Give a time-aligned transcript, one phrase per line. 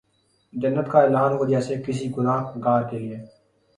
[0.53, 3.19] جنت کا اعلان ہو جیسے کسی گناہ گار کیلئے